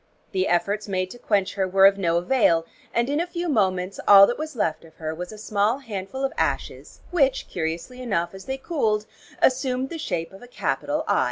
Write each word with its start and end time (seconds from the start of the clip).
The 0.31 0.47
efforts 0.47 0.87
made 0.87 1.11
to 1.11 1.19
quench 1.19 1.53
her 1.53 1.67
were 1.67 1.85
of 1.85 1.99
no 1.99 2.17
avail 2.17 2.65
and 2.91 3.07
in 3.07 3.19
a 3.19 3.27
few 3.27 3.47
moments 3.47 3.99
all 4.07 4.25
that 4.25 4.37
was 4.39 4.55
left 4.55 4.83
of 4.83 4.95
her 4.95 5.13
was 5.13 5.31
a 5.31 5.37
small 5.37 5.77
handful 5.77 6.23
of 6.23 6.33
ashes, 6.39 7.01
which 7.11 7.47
curiously 7.47 8.01
enough, 8.01 8.33
as 8.33 8.45
they 8.45 8.57
cooled, 8.57 9.05
assumed 9.43 9.89
the 9.91 9.99
shape 9.99 10.33
of 10.33 10.41
a 10.41 10.47
capital 10.47 11.03
'I.' 11.07 11.19